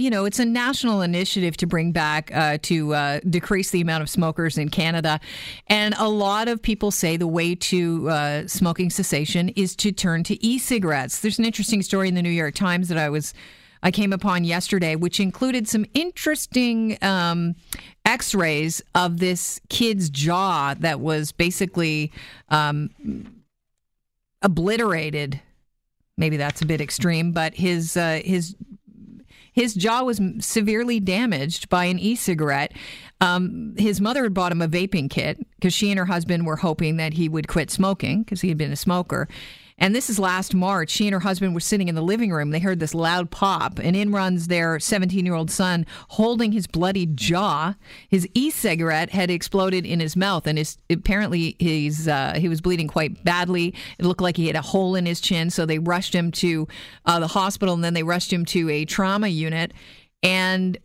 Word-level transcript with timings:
You 0.00 0.10
know, 0.10 0.24
it's 0.24 0.40
a 0.40 0.44
national 0.44 1.02
initiative 1.02 1.56
to 1.58 1.68
bring 1.68 1.92
back, 1.92 2.34
uh, 2.34 2.58
to 2.62 2.94
uh, 2.94 3.20
decrease 3.30 3.70
the 3.70 3.80
amount 3.80 4.02
of 4.02 4.10
smokers 4.10 4.58
in 4.58 4.68
Canada. 4.68 5.20
And 5.68 5.94
a 5.98 6.08
lot 6.08 6.48
of 6.48 6.60
people 6.60 6.90
say 6.90 7.16
the 7.16 7.28
way 7.28 7.54
to 7.54 8.08
uh, 8.10 8.48
smoking 8.48 8.90
cessation 8.90 9.50
is 9.50 9.76
to 9.76 9.92
turn 9.92 10.24
to 10.24 10.44
e 10.44 10.58
cigarettes. 10.58 11.20
There's 11.20 11.38
an 11.38 11.44
interesting 11.44 11.80
story 11.80 12.08
in 12.08 12.16
the 12.16 12.22
New 12.22 12.30
York 12.30 12.56
Times 12.56 12.88
that 12.88 12.98
I 12.98 13.08
was. 13.08 13.34
I 13.84 13.92
came 13.92 14.12
upon 14.14 14.44
yesterday, 14.44 14.96
which 14.96 15.20
included 15.20 15.68
some 15.68 15.84
interesting 15.92 16.96
um, 17.02 17.54
x 18.04 18.34
rays 18.34 18.82
of 18.94 19.20
this 19.20 19.60
kid's 19.68 20.08
jaw 20.08 20.74
that 20.80 20.98
was 21.00 21.30
basically 21.30 22.10
um, 22.48 22.90
obliterated. 24.42 25.40
Maybe 26.16 26.36
that's 26.36 26.62
a 26.62 26.66
bit 26.66 26.80
extreme, 26.80 27.30
but 27.32 27.54
his 27.54 27.96
uh, 27.96 28.22
his 28.24 28.56
his 29.54 29.72
jaw 29.74 30.02
was 30.02 30.20
severely 30.40 31.00
damaged 31.00 31.68
by 31.68 31.84
an 31.86 31.98
e 31.98 32.16
cigarette. 32.16 32.72
Um, 33.20 33.74
his 33.78 34.00
mother 34.00 34.24
had 34.24 34.34
bought 34.34 34.52
him 34.52 34.60
a 34.60 34.68
vaping 34.68 35.08
kit 35.08 35.38
because 35.54 35.72
she 35.72 35.90
and 35.90 35.98
her 35.98 36.04
husband 36.04 36.44
were 36.44 36.56
hoping 36.56 36.96
that 36.96 37.14
he 37.14 37.28
would 37.28 37.48
quit 37.48 37.70
smoking 37.70 38.24
because 38.24 38.40
he 38.40 38.48
had 38.48 38.58
been 38.58 38.72
a 38.72 38.76
smoker. 38.76 39.28
And 39.76 39.94
this 39.94 40.08
is 40.08 40.18
last 40.18 40.54
March. 40.54 40.90
She 40.90 41.06
and 41.06 41.14
her 41.14 41.20
husband 41.20 41.52
were 41.52 41.60
sitting 41.60 41.88
in 41.88 41.96
the 41.96 42.02
living 42.02 42.30
room. 42.30 42.50
They 42.50 42.60
heard 42.60 42.78
this 42.78 42.94
loud 42.94 43.30
pop, 43.30 43.78
and 43.78 43.96
in 43.96 44.12
runs 44.12 44.46
their 44.46 44.78
17 44.78 45.26
year 45.26 45.34
old 45.34 45.50
son 45.50 45.84
holding 46.10 46.52
his 46.52 46.66
bloody 46.66 47.06
jaw. 47.06 47.74
His 48.08 48.28
e 48.34 48.50
cigarette 48.50 49.10
had 49.10 49.30
exploded 49.30 49.84
in 49.84 49.98
his 49.98 50.16
mouth, 50.16 50.46
and 50.46 50.58
his, 50.58 50.78
apparently 50.88 51.56
he's, 51.58 52.06
uh, 52.06 52.34
he 52.36 52.48
was 52.48 52.60
bleeding 52.60 52.86
quite 52.86 53.24
badly. 53.24 53.74
It 53.98 54.04
looked 54.04 54.20
like 54.20 54.36
he 54.36 54.46
had 54.46 54.56
a 54.56 54.62
hole 54.62 54.94
in 54.94 55.06
his 55.06 55.20
chin, 55.20 55.50
so 55.50 55.66
they 55.66 55.80
rushed 55.80 56.14
him 56.14 56.30
to 56.32 56.68
uh, 57.04 57.18
the 57.18 57.28
hospital, 57.28 57.74
and 57.74 57.82
then 57.82 57.94
they 57.94 58.04
rushed 58.04 58.32
him 58.32 58.44
to 58.46 58.70
a 58.70 58.84
trauma 58.84 59.28
unit. 59.28 59.72
And 60.22 60.78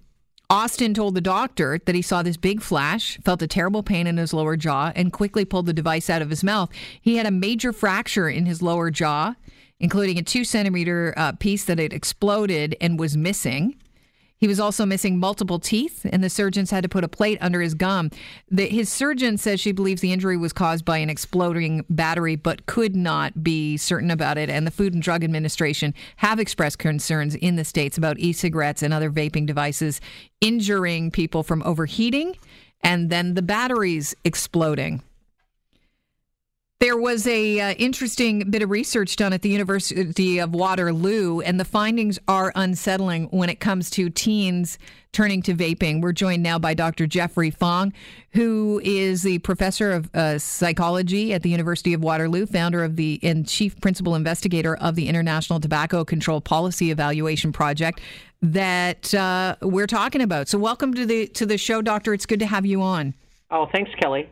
Austin 0.51 0.95
told 0.95 1.13
the 1.13 1.21
doctor 1.21 1.79
that 1.85 1.93
he 1.93 2.01
saw 2.01 2.23
this 2.23 2.35
big 2.35 2.59
flash, 2.59 3.19
felt 3.23 3.39
a 3.43 3.47
terrible 3.47 3.83
pain 3.83 4.07
in 4.07 4.17
his 4.17 4.33
lower 4.33 4.57
jaw, 4.57 4.91
and 4.95 5.13
quickly 5.13 5.45
pulled 5.45 5.67
the 5.67 5.73
device 5.73 6.09
out 6.09 6.23
of 6.23 6.31
his 6.31 6.43
mouth. 6.43 6.71
He 6.99 7.17
had 7.17 7.27
a 7.27 7.31
major 7.31 7.71
fracture 7.71 8.27
in 8.27 8.47
his 8.47 8.59
lower 8.59 8.89
jaw, 8.89 9.35
including 9.79 10.17
a 10.17 10.23
two 10.23 10.43
centimeter 10.43 11.13
uh, 11.15 11.33
piece 11.33 11.65
that 11.65 11.77
had 11.77 11.93
exploded 11.93 12.75
and 12.81 12.97
was 12.97 13.15
missing. 13.15 13.75
He 14.39 14.47
was 14.47 14.59
also 14.59 14.85
missing 14.85 15.19
multiple 15.19 15.59
teeth, 15.59 16.05
and 16.09 16.23
the 16.23 16.29
surgeons 16.29 16.71
had 16.71 16.83
to 16.83 16.89
put 16.89 17.03
a 17.03 17.09
plate 17.09 17.37
under 17.41 17.61
his 17.61 17.73
gum. 17.73 18.09
The, 18.49 18.67
his 18.67 18.89
surgeon 18.89 19.37
says 19.37 19.59
she 19.59 19.73
believes 19.73 20.01
the 20.01 20.13
injury 20.13 20.37
was 20.37 20.53
caused 20.53 20.85
by 20.85 20.97
an 20.99 21.09
exploding 21.09 21.85
battery, 21.89 22.37
but 22.37 22.65
could 22.65 22.95
not 22.95 23.43
be 23.43 23.75
certain 23.75 24.09
about 24.09 24.37
it. 24.37 24.49
And 24.49 24.65
the 24.65 24.71
Food 24.71 24.93
and 24.93 25.03
Drug 25.03 25.23
Administration 25.23 25.93
have 26.17 26.39
expressed 26.39 26.79
concerns 26.79 27.35
in 27.35 27.57
the 27.57 27.65
states 27.65 27.97
about 27.97 28.17
e 28.19 28.31
cigarettes 28.31 28.81
and 28.81 28.93
other 28.93 29.11
vaping 29.11 29.45
devices 29.45 29.99
injuring 30.39 31.11
people 31.11 31.43
from 31.43 31.61
overheating 31.63 32.35
and 32.81 33.09
then 33.09 33.33
the 33.33 33.41
batteries 33.41 34.15
exploding. 34.23 35.01
There 36.79 36.97
was 36.97 37.27
a 37.27 37.59
uh, 37.59 37.73
interesting 37.73 38.49
bit 38.49 38.61
of 38.61 38.69
research 38.69 39.17
done 39.17 39.33
at 39.33 39.41
the 39.41 39.49
University 39.49 40.39
of 40.39 40.53
Waterloo, 40.53 41.41
and 41.41 41.59
the 41.59 41.65
findings 41.65 42.17
are 42.25 42.53
unsettling 42.55 43.25
when 43.31 43.49
it 43.49 43.59
comes 43.59 43.89
to 43.89 44.09
teens 44.09 44.79
turning 45.11 45.41
to 45.41 45.53
vaping. 45.53 46.01
We're 46.01 46.13
joined 46.13 46.41
now 46.41 46.57
by 46.57 46.73
Dr. 46.75 47.05
Geoffrey 47.05 47.51
Fong, 47.51 47.91
who 48.31 48.79
is 48.81 49.23
the 49.23 49.39
professor 49.39 49.91
of 49.91 50.09
uh, 50.15 50.39
psychology 50.39 51.33
at 51.33 51.43
the 51.43 51.49
University 51.49 51.93
of 51.93 52.01
Waterloo, 52.01 52.45
founder 52.45 52.81
of 52.81 52.95
the 52.95 53.19
and 53.23 53.45
chief 53.45 53.81
principal 53.81 54.15
investigator 54.15 54.77
of 54.77 54.95
the 54.95 55.09
International 55.09 55.59
Tobacco 55.59 56.05
Control 56.05 56.39
Policy 56.39 56.91
Evaluation 56.91 57.51
Project 57.51 57.99
that 58.41 59.13
uh, 59.13 59.57
we're 59.61 59.85
talking 59.85 60.21
about. 60.21 60.47
So, 60.47 60.57
welcome 60.57 60.93
to 60.93 61.05
the 61.05 61.27
to 61.27 61.45
the 61.45 61.57
show, 61.57 61.81
Doctor. 61.81 62.13
It's 62.13 62.25
good 62.25 62.39
to 62.39 62.45
have 62.45 62.65
you 62.65 62.81
on. 62.81 63.15
Oh, 63.51 63.67
thanks, 63.73 63.89
Kelly. 63.99 64.29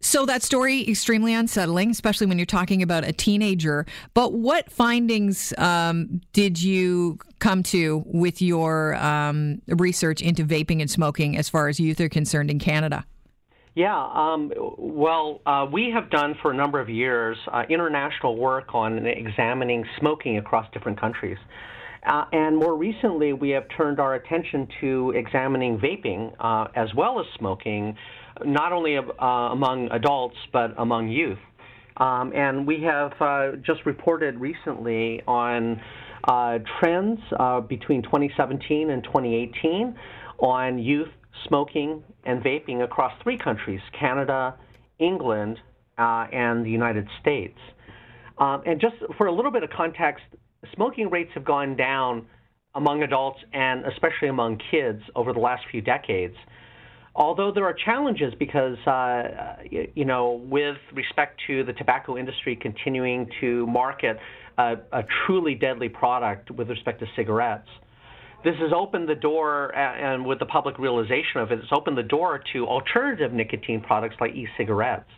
So 0.00 0.24
that 0.24 0.42
story 0.42 0.88
extremely 0.88 1.34
unsettling, 1.34 1.90
especially 1.90 2.26
when 2.26 2.38
you're 2.38 2.46
talking 2.46 2.82
about 2.82 3.04
a 3.04 3.12
teenager. 3.12 3.84
But 4.14 4.32
what 4.32 4.72
findings 4.72 5.52
um, 5.58 6.22
did 6.32 6.62
you 6.62 7.18
come 7.40 7.62
to 7.64 8.02
with 8.06 8.40
your 8.40 8.94
um, 8.96 9.60
research 9.68 10.22
into 10.22 10.44
vaping 10.44 10.80
and 10.80 10.90
smoking 10.90 11.36
as 11.36 11.50
far 11.50 11.68
as 11.68 11.78
youth 11.78 12.00
are 12.00 12.08
concerned 12.08 12.50
in 12.50 12.58
Canada? 12.58 13.04
Yeah, 13.74 14.08
um, 14.14 14.52
well, 14.78 15.40
uh, 15.44 15.66
we 15.70 15.90
have 15.92 16.08
done 16.08 16.36
for 16.40 16.52
a 16.52 16.54
number 16.54 16.80
of 16.80 16.88
years 16.88 17.36
uh, 17.52 17.64
international 17.68 18.36
work 18.36 18.72
on 18.72 19.04
examining 19.04 19.84
smoking 19.98 20.38
across 20.38 20.66
different 20.72 20.98
countries. 21.00 21.38
Uh, 22.06 22.24
and 22.32 22.56
more 22.56 22.76
recently, 22.76 23.32
we 23.32 23.50
have 23.50 23.64
turned 23.76 23.98
our 23.98 24.14
attention 24.14 24.68
to 24.80 25.12
examining 25.16 25.78
vaping 25.78 26.34
uh, 26.38 26.68
as 26.76 26.88
well 26.94 27.18
as 27.18 27.26
smoking 27.38 27.96
not 28.44 28.72
only 28.72 28.96
uh, 28.98 29.02
among 29.24 29.88
adults 29.90 30.36
but 30.52 30.74
among 30.76 31.08
youth. 31.08 31.38
Um, 31.96 32.32
and 32.34 32.66
we 32.66 32.82
have 32.82 33.12
uh, 33.20 33.52
just 33.64 33.86
reported 33.86 34.38
recently 34.38 35.22
on 35.26 35.80
uh, 36.24 36.58
trends 36.80 37.20
uh, 37.38 37.60
between 37.60 38.02
2017 38.02 38.90
and 38.90 39.02
2018 39.04 39.94
on 40.40 40.78
youth 40.78 41.08
smoking 41.48 42.02
and 42.24 42.42
vaping 42.42 42.82
across 42.82 43.12
three 43.22 43.38
countries 43.38 43.80
Canada, 43.98 44.56
England, 44.98 45.58
and 45.96 46.66
the 46.66 46.70
United 46.70 47.06
States. 47.20 47.58
Um, 48.38 48.62
and 48.66 48.80
just 48.80 48.96
for 49.16 49.26
a 49.28 49.32
little 49.32 49.52
bit 49.52 49.62
of 49.62 49.70
context, 49.70 50.24
smoking 50.74 51.10
rates 51.10 51.30
have 51.34 51.44
gone 51.44 51.76
down 51.76 52.26
among 52.74 53.02
adults 53.02 53.38
and 53.52 53.84
especially 53.86 54.28
among 54.28 54.60
kids 54.70 55.02
over 55.14 55.32
the 55.32 55.38
last 55.38 55.62
few 55.70 55.80
decades. 55.80 56.34
Although 57.16 57.52
there 57.52 57.64
are 57.64 57.74
challenges 57.84 58.34
because, 58.38 58.76
uh, 58.88 59.56
you 59.70 60.04
know, 60.04 60.42
with 60.44 60.76
respect 60.92 61.40
to 61.46 61.62
the 61.62 61.72
tobacco 61.72 62.16
industry 62.16 62.56
continuing 62.56 63.28
to 63.40 63.66
market 63.68 64.18
a, 64.58 64.74
a 64.92 65.02
truly 65.24 65.54
deadly 65.54 65.88
product 65.88 66.50
with 66.50 66.68
respect 66.68 66.98
to 67.00 67.06
cigarettes, 67.14 67.68
this 68.44 68.56
has 68.60 68.72
opened 68.76 69.08
the 69.08 69.14
door, 69.14 69.74
and 69.74 70.26
with 70.26 70.38
the 70.38 70.44
public 70.44 70.78
realization 70.78 71.40
of 71.40 71.50
it, 71.50 71.60
it's 71.60 71.72
opened 71.72 71.96
the 71.96 72.02
door 72.02 72.42
to 72.52 72.66
alternative 72.66 73.32
nicotine 73.32 73.80
products 73.80 74.16
like 74.20 74.32
e-cigarettes. 74.32 75.08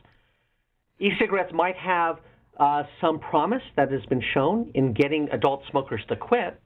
E-cigarettes 1.00 1.52
might 1.52 1.76
have 1.76 2.18
uh, 2.58 2.84
some 3.00 3.18
promise 3.18 3.62
that 3.76 3.90
has 3.92 4.04
been 4.06 4.22
shown 4.34 4.70
in 4.74 4.92
getting 4.92 5.28
adult 5.30 5.62
smokers 5.70 6.00
to 6.08 6.16
quit, 6.16 6.60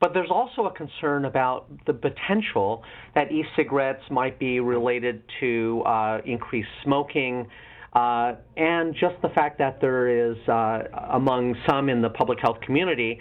but 0.00 0.12
there's 0.14 0.30
also 0.30 0.66
a 0.66 0.72
concern 0.72 1.24
about 1.26 1.66
the 1.86 1.94
potential 1.94 2.82
that 3.14 3.30
e-cigarettes 3.30 4.02
might 4.10 4.38
be 4.38 4.60
related 4.60 5.22
to 5.40 5.82
uh, 5.86 6.20
increased 6.24 6.68
smoking, 6.82 7.46
uh, 7.92 8.34
and 8.56 8.94
just 8.94 9.14
the 9.22 9.28
fact 9.28 9.58
that 9.58 9.80
there 9.80 10.30
is, 10.30 10.36
uh, 10.48 10.82
among 11.10 11.54
some 11.68 11.88
in 11.88 12.02
the 12.02 12.10
public 12.10 12.38
health 12.40 12.60
community, 12.62 13.20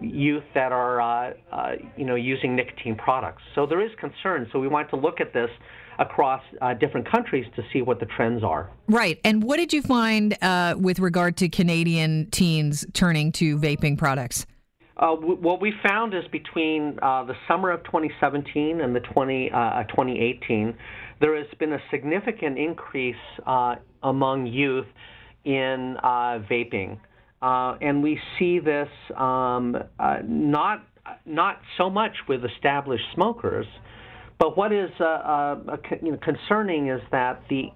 youth 0.00 0.44
that 0.54 0.72
are, 0.72 1.00
uh, 1.00 1.72
you 1.96 2.04
know, 2.04 2.14
using 2.14 2.56
nicotine 2.56 2.96
products. 2.96 3.42
So 3.54 3.66
there 3.66 3.84
is 3.84 3.90
concern. 3.98 4.48
So 4.52 4.58
we 4.58 4.68
want 4.68 4.90
to 4.90 4.96
look 4.96 5.20
at 5.20 5.32
this 5.32 5.50
across 5.98 6.42
different 6.80 7.10
countries 7.10 7.44
to 7.56 7.62
see 7.72 7.82
what 7.82 7.98
the 7.98 8.06
trends 8.06 8.44
are. 8.44 8.70
Right. 8.88 9.18
And 9.24 9.42
what 9.42 9.56
did 9.56 9.72
you 9.72 9.82
find 9.82 10.36
with 10.76 10.98
regard 11.00 11.36
to 11.38 11.48
Canadian 11.48 12.28
teens 12.30 12.86
turning 12.92 13.32
to 13.32 13.58
vaping 13.58 13.98
products? 13.98 14.46
Uh, 14.98 15.14
w- 15.14 15.36
what 15.36 15.60
we 15.60 15.72
found 15.86 16.12
is 16.12 16.24
between 16.32 16.98
uh, 17.00 17.22
the 17.24 17.34
summer 17.46 17.70
of 17.70 17.84
2017 17.84 18.80
and 18.80 18.94
the 18.94 19.00
20, 19.00 19.50
uh, 19.52 19.84
2018, 19.84 20.74
there 21.20 21.36
has 21.36 21.46
been 21.58 21.72
a 21.72 21.78
significant 21.90 22.58
increase 22.58 23.16
uh, 23.46 23.76
among 24.02 24.46
youth 24.46 24.86
in 25.44 25.96
uh, 26.02 26.42
vaping, 26.50 26.98
uh, 27.42 27.76
and 27.80 28.02
we 28.02 28.18
see 28.38 28.58
this 28.58 28.88
um, 29.16 29.76
not 30.24 30.84
not 31.24 31.60
so 31.76 31.88
much 31.88 32.12
with 32.28 32.44
established 32.44 33.04
smokers, 33.14 33.66
but 34.38 34.56
what 34.56 34.72
is 34.72 34.90
you 34.98 35.04
know, 35.04 36.18
concerning 36.22 36.88
is 36.88 37.00
that 37.10 37.42
the 37.48 37.70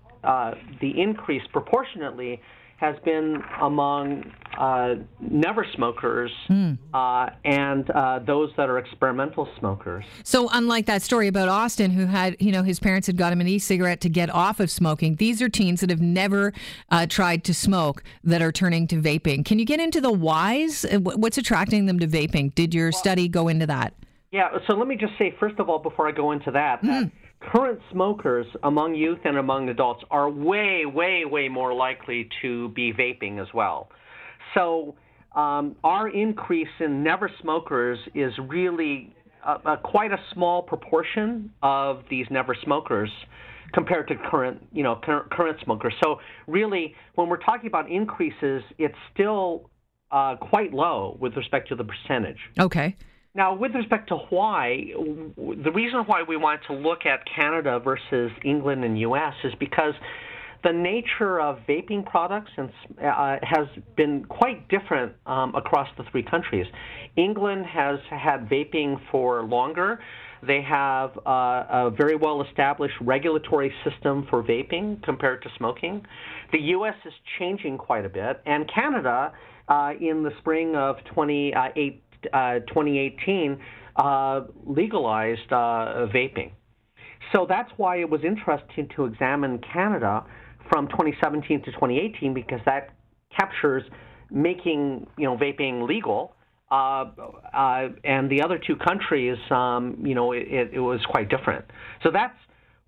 the 0.81 1.01
increase 1.01 1.43
proportionately 1.53 2.41
has 2.79 2.97
been 3.05 3.41
among 3.61 4.25
uh, 4.59 4.95
never 5.21 5.67
smokers 5.75 6.31
mm. 6.49 6.77
uh, 6.93 7.31
and 7.45 7.91
uh, 7.91 8.19
those 8.21 8.51
that 8.57 8.69
are 8.69 8.79
experimental 8.79 9.49
smokers. 9.59 10.05
So, 10.25 10.49
unlike 10.53 10.87
that 10.87 11.03
story 11.03 11.29
about 11.29 11.49
Austin, 11.49 11.91
who 11.91 12.07
had, 12.07 12.37
you 12.41 12.53
know, 12.53 12.63
his 12.63 12.79
parents 12.81 13.07
had 13.07 13.17
got 13.17 13.33
him 13.33 13.41
an 13.41 13.49
e 13.49 13.59
cigarette 13.59 14.01
to 14.03 14.09
get 14.09 14.31
off 14.31 14.61
of 14.61 14.71
smoking, 14.71 15.17
these 15.17 15.41
are 15.43 15.49
teens 15.49 15.81
that 15.81 15.91
have 15.91 16.01
never 16.01 16.53
uh, 16.91 17.07
tried 17.07 17.45
to 17.45 17.55
smoke 17.55 18.03
that 18.25 18.43
are 18.43 18.53
turning 18.53 18.87
to 18.89 18.97
vaping. 18.97 19.45
Can 19.45 19.59
you 19.59 19.65
get 19.65 19.81
into 19.81 20.01
the 20.01 20.13
whys? 20.13 20.85
Uh, 20.85 20.99
what's 20.99 21.39
attracting 21.39 21.87
them 21.87 21.99
to 21.99 22.07
vaping? 22.07 22.55
Did 22.55 22.75
your 22.75 22.91
well, 22.91 23.01
study 23.01 23.29
go 23.29 23.49
into 23.49 23.67
that? 23.67 23.95
Yeah, 24.31 24.59
so 24.67 24.77
let 24.77 24.89
me 24.89 24.97
just 24.97 25.13
say, 25.19 25.35
first 25.39 25.59
of 25.59 25.69
all, 25.69 25.79
before 25.79 26.09
I 26.09 26.13
go 26.13 26.33
into 26.33 26.51
that, 26.53 26.83
mm 26.83 27.11
current 27.51 27.81
smokers 27.91 28.47
among 28.63 28.95
youth 28.95 29.19
and 29.25 29.37
among 29.37 29.69
adults 29.69 30.03
are 30.11 30.31
way, 30.31 30.85
way, 30.87 31.25
way 31.25 31.49
more 31.49 31.75
likely 31.75 32.29
to 32.43 32.69
be 32.71 32.93
vaping 32.93 33.41
as 33.41 33.53
well. 33.53 33.89
So 34.55 34.95
um, 35.35 35.77
our 35.83 36.09
increase 36.09 36.69
in 36.81 37.03
never 37.03 37.31
smokers 37.41 37.99
is 38.15 38.33
really 38.49 39.15
a, 39.47 39.73
a, 39.73 39.77
quite 39.83 40.13
a 40.13 40.19
small 40.33 40.63
proportion 40.63 41.51
of 41.63 42.03
these 42.11 42.27
never 42.31 42.57
smokers 42.65 43.11
compared 43.73 44.09
to 44.09 44.15
current, 44.31 44.67
you 44.73 44.83
know, 44.83 45.01
current, 45.03 45.31
current 45.31 45.59
smokers. 45.65 45.95
So 46.03 46.21
really, 46.47 46.95
when 47.15 47.29
we're 47.29 47.39
talking 47.39 47.67
about 47.67 47.91
increases, 47.91 48.63
it's 48.79 48.95
still 49.15 49.71
uh, 50.11 50.37
quite 50.37 50.73
low 50.75 51.17
with 51.21 51.37
respect 51.37 51.69
to 51.69 51.75
the 51.75 51.85
percentage. 51.85 52.39
Okay. 52.59 52.97
Now, 53.35 53.55
with 53.55 53.75
respect 53.75 54.09
to 54.09 54.17
why, 54.29 54.93
the 55.37 55.73
reason 55.73 56.01
why 56.01 56.23
we 56.23 56.37
want 56.37 56.61
to 56.67 56.75
look 56.75 57.07
at 57.07 57.21
Canada 57.35 57.81
versus 57.83 58.31
England 58.45 58.85
and 58.85 58.99
U.S. 59.01 59.33
is 59.43 59.55
because 59.59 59.95
the 60.65 60.73
nature 60.73 61.41
of 61.41 61.59
vaping 61.69 62.05
products 62.07 62.51
and, 62.57 62.71
uh, 63.03 63.37
has 63.43 63.67
been 63.97 64.25
quite 64.27 64.69
different 64.69 65.13
um, 65.27 65.55
across 65.55 65.89
the 65.97 66.05
three 66.11 66.23
countries. 66.23 66.67
England 67.17 67.67
has 67.67 67.99
had 68.11 68.49
vaping 68.49 69.01
for 69.11 69.43
longer. 69.45 70.01
They 70.47 70.63
have 70.63 71.17
uh, 71.19 71.65
a 71.69 71.91
very 71.97 72.17
well 72.17 72.43
established 72.43 72.95
regulatory 73.01 73.73
system 73.85 74.27
for 74.29 74.43
vaping 74.43 75.03
compared 75.03 75.43
to 75.43 75.49
smoking. 75.57 76.05
The 76.53 76.61
U.S. 76.77 76.95
is 77.05 77.13
changing 77.39 77.79
quite 77.79 78.05
a 78.05 78.09
bit, 78.09 78.41
and 78.47 78.71
Canada, 78.73 79.33
uh, 79.69 79.93
in 80.01 80.23
the 80.23 80.31
spring 80.39 80.75
of 80.75 80.97
28 81.15 82.03
uh, 82.33 82.59
2018 82.69 83.61
uh, 83.97 84.43
legalized 84.67 85.53
uh, 85.53 86.07
vaping. 86.15 86.53
So 87.33 87.47
that's 87.49 87.71
why 87.77 88.01
it 88.01 88.11
was 88.11 88.23
interesting 88.25 88.89
to 88.97 89.07
examine 89.07 89.61
Canada 89.73 90.25
from 90.71 90.89
2017 90.89 91.63
to 91.65 91.73
2018 91.73 92.35
because 92.35 92.61
that 92.65 92.91
captures 93.37 93.83
making 94.31 95.07
you 95.19 95.25
know 95.25 95.37
vaping 95.37 95.87
legal. 95.87 96.35
Uh, 96.71 97.11
uh, 97.53 97.89
and 98.03 98.31
the 98.31 98.41
other 98.41 98.59
two 98.59 98.77
countries, 98.77 99.37
um, 99.51 99.99
you 100.03 100.15
know, 100.15 100.33
it, 100.33 100.71
it, 100.73 100.81
was 100.81 101.05
quite 101.05 101.29
different. 101.29 101.67
So 102.03 102.11
that's 102.11 102.35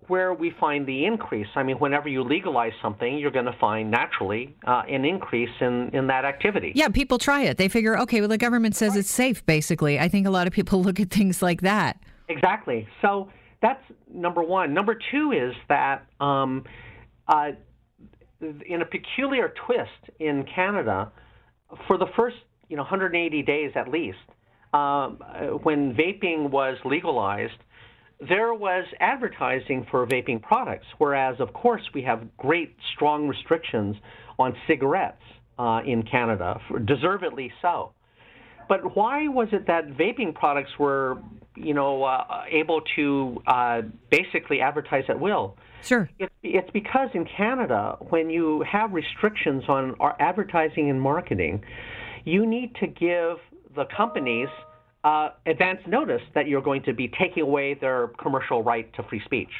where 0.07 0.33
we 0.33 0.51
find 0.59 0.87
the 0.87 1.05
increase. 1.05 1.47
I 1.55 1.61
mean, 1.61 1.77
whenever 1.77 2.09
you 2.09 2.23
legalize 2.23 2.71
something, 2.81 3.17
you're 3.19 3.29
going 3.29 3.45
to 3.45 3.57
find 3.59 3.91
naturally 3.91 4.55
uh, 4.65 4.81
an 4.89 5.05
increase 5.05 5.51
in, 5.61 5.91
in 5.93 6.07
that 6.07 6.25
activity. 6.25 6.71
Yeah, 6.73 6.89
people 6.89 7.19
try 7.19 7.43
it. 7.43 7.57
They 7.57 7.67
figure, 7.67 7.97
okay, 7.99 8.21
well, 8.21 8.29
the 8.29 8.39
government 8.39 8.75
says 8.75 8.91
right. 8.91 8.99
it's 8.99 9.11
safe, 9.11 9.45
basically. 9.45 9.99
I 9.99 10.07
think 10.07 10.25
a 10.25 10.31
lot 10.31 10.47
of 10.47 10.53
people 10.53 10.81
look 10.83 10.99
at 10.99 11.11
things 11.11 11.43
like 11.43 11.61
that. 11.61 11.99
Exactly. 12.27 12.87
So 13.03 13.29
that's 13.61 13.83
number 14.11 14.41
one. 14.41 14.73
Number 14.73 14.97
two 15.11 15.31
is 15.31 15.53
that 15.69 16.07
um, 16.19 16.63
uh, 17.27 17.51
in 18.67 18.81
a 18.81 18.85
peculiar 18.85 19.53
twist 19.65 20.17
in 20.19 20.45
Canada, 20.53 21.11
for 21.87 21.97
the 21.97 22.07
first 22.15 22.37
you 22.69 22.75
know 22.75 22.83
180 22.83 23.41
days 23.43 23.71
at 23.75 23.87
least, 23.87 24.17
um, 24.73 25.19
when 25.63 25.93
vaping 25.93 26.49
was 26.49 26.77
legalized, 26.83 27.59
there 28.19 28.53
was 28.53 28.85
advertising 28.99 29.85
for 29.91 30.05
vaping 30.07 30.41
products, 30.41 30.85
whereas, 30.97 31.39
of 31.39 31.53
course, 31.53 31.81
we 31.93 32.01
have 32.03 32.35
great, 32.37 32.75
strong 32.95 33.27
restrictions 33.27 33.95
on 34.39 34.55
cigarettes 34.67 35.21
uh, 35.59 35.81
in 35.85 36.03
Canada, 36.03 36.59
deservedly 36.85 37.51
so. 37.61 37.91
But 38.67 38.95
why 38.95 39.27
was 39.27 39.49
it 39.51 39.67
that 39.67 39.89
vaping 39.89 40.33
products 40.33 40.71
were, 40.79 41.17
you 41.55 41.73
know, 41.73 42.03
uh, 42.03 42.43
able 42.49 42.81
to 42.95 43.41
uh, 43.47 43.81
basically 44.09 44.61
advertise 44.61 45.03
at 45.09 45.19
will? 45.19 45.57
Sure. 45.83 46.09
It, 46.17 46.31
it's 46.43 46.69
because 46.71 47.09
in 47.13 47.25
Canada, 47.25 47.97
when 48.09 48.29
you 48.29 48.63
have 48.69 48.93
restrictions 48.93 49.63
on 49.67 49.95
our 49.99 50.15
advertising 50.19 50.89
and 50.89 51.01
marketing, 51.01 51.63
you 52.23 52.45
need 52.45 52.75
to 52.75 52.87
give 52.87 53.37
the 53.75 53.85
companies– 53.95 54.49
uh, 55.05 55.29
advance 55.45 55.79
notice 55.87 56.21
that 56.33 56.47
you're 56.47 56.63
going 56.63 56.81
to 56.81 56.93
be 56.93 57.07
taking 57.19 57.43
away 57.43 57.75
their 57.75 58.07
commercial 58.21 58.63
right 58.63 58.91
to 58.95 59.03
free 59.03 59.21
speech, 59.23 59.51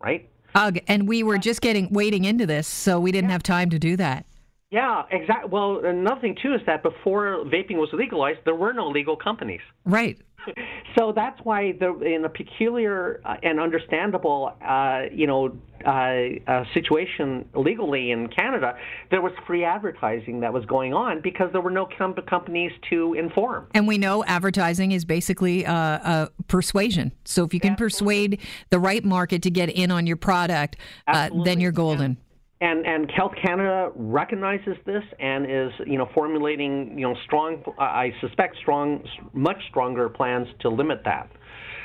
right? 0.00 0.28
Ugh, 0.54 0.78
and 0.86 1.08
we 1.08 1.22
were 1.22 1.38
just 1.38 1.62
getting 1.62 1.90
wading 1.90 2.24
into 2.24 2.44
this, 2.44 2.68
so 2.68 3.00
we 3.00 3.10
didn't 3.10 3.30
yeah. 3.30 3.32
have 3.32 3.42
time 3.42 3.70
to 3.70 3.78
do 3.78 3.96
that. 3.96 4.26
Yeah, 4.70 5.02
exactly. 5.10 5.50
Well, 5.50 5.84
another 5.84 6.20
thing 6.20 6.36
too 6.40 6.54
is 6.54 6.60
that 6.66 6.82
before 6.82 7.44
vaping 7.44 7.76
was 7.76 7.88
legalized, 7.92 8.40
there 8.44 8.54
were 8.54 8.72
no 8.72 8.88
legal 8.88 9.16
companies. 9.16 9.60
Right. 9.84 10.18
So 10.98 11.12
that's 11.14 11.38
why, 11.44 11.72
the, 11.78 12.00
in 12.00 12.24
a 12.24 12.28
peculiar 12.28 13.20
uh, 13.24 13.36
and 13.44 13.60
understandable, 13.60 14.52
uh, 14.66 15.02
you 15.12 15.26
know, 15.26 15.56
uh, 15.86 16.50
uh, 16.50 16.64
situation 16.74 17.48
legally 17.54 18.10
in 18.10 18.26
Canada, 18.26 18.76
there 19.10 19.22
was 19.22 19.32
free 19.46 19.64
advertising 19.64 20.40
that 20.40 20.52
was 20.52 20.64
going 20.64 20.92
on 20.92 21.20
because 21.22 21.52
there 21.52 21.60
were 21.60 21.70
no 21.70 21.86
com- 21.96 22.16
companies 22.28 22.72
to 22.90 23.14
inform. 23.14 23.68
And 23.72 23.86
we 23.86 23.98
know 23.98 24.24
advertising 24.24 24.90
is 24.90 25.04
basically 25.04 25.64
uh, 25.64 26.26
persuasion. 26.48 27.12
So 27.24 27.44
if 27.44 27.54
you 27.54 27.60
can 27.60 27.72
Absolutely. 27.72 28.36
persuade 28.36 28.40
the 28.70 28.80
right 28.80 29.04
market 29.04 29.42
to 29.42 29.50
get 29.50 29.68
in 29.68 29.92
on 29.92 30.08
your 30.08 30.16
product, 30.16 30.76
uh, 31.06 31.30
then 31.44 31.60
you're 31.60 31.70
golden. 31.70 32.12
Yeah 32.12 32.24
and 32.60 32.86
and 32.86 33.10
Health 33.10 33.32
Canada 33.42 33.90
recognizes 33.96 34.76
this 34.84 35.02
and 35.18 35.46
is 35.50 35.72
you 35.86 35.98
know 35.98 36.08
formulating 36.14 36.98
you 36.98 37.08
know 37.08 37.14
strong 37.24 37.62
I 37.78 38.12
suspect 38.20 38.56
strong 38.60 39.02
much 39.32 39.56
stronger 39.70 40.08
plans 40.08 40.48
to 40.60 40.68
limit 40.68 41.00
that. 41.04 41.30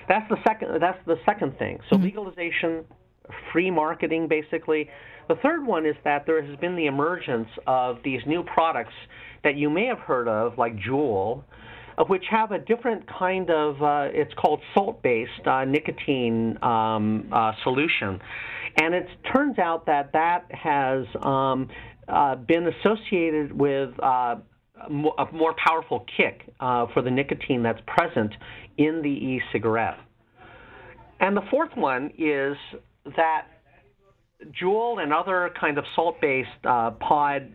That's 0.07 0.27
the 0.30 0.38
second 0.45 0.81
that's 0.81 1.00
the 1.06 1.16
second 1.25 1.57
thing. 1.57 1.80
So 1.89 1.95
mm-hmm. 1.95 2.06
legalization, 2.06 2.86
free 3.51 3.72
marketing 3.72 4.27
basically. 4.27 4.89
The 5.27 5.36
third 5.36 5.66
one 5.66 5.88
is 5.88 5.95
that 6.04 6.27
there 6.27 6.44
has 6.45 6.56
been 6.60 6.75
the 6.75 6.86
emergence 6.86 7.48
of 7.66 7.98
these 8.04 8.22
new 8.27 8.44
products 8.44 8.94
that 9.44 9.56
you 9.56 9.72
may 9.72 9.88
have 9.88 9.98
heard 9.98 10.27
of 10.27 10.57
like 10.57 10.75
Juul 10.75 11.44
which 12.07 12.25
have 12.30 12.51
a 12.51 12.59
different 12.59 13.07
kind 13.07 13.50
of, 13.50 13.81
uh, 13.81 14.07
it's 14.12 14.33
called 14.33 14.59
salt-based 14.74 15.47
uh, 15.47 15.63
nicotine 15.65 16.57
um, 16.62 17.30
uh, 17.31 17.53
solution. 17.63 18.19
And 18.77 18.94
it 18.94 19.07
turns 19.33 19.57
out 19.57 19.86
that 19.86 20.12
that 20.13 20.45
has 20.51 21.06
um, 21.24 21.69
uh, 22.07 22.36
been 22.36 22.68
associated 22.68 23.57
with 23.57 23.92
uh, 24.03 24.36
a 24.77 25.31
more 25.31 25.56
powerful 25.65 26.06
kick 26.18 26.53
uh, 26.59 26.88
for 26.94 27.01
the 27.01 27.12
nicotine 27.12 27.63
that's 27.63 27.81
present 27.88 28.33
in 28.77 29.01
the 29.01 29.09
e-cigarette. 29.09 29.98
And 31.21 31.38
the 31.38 31.44
fourth 31.50 31.75
one 31.75 32.12
is 32.18 32.57
that 33.15 33.48
Juul 34.62 35.01
and 35.01 35.13
other 35.13 35.50
kind 35.57 35.77
of 35.77 35.86
salt-based 35.95 36.62
pod 36.62 37.53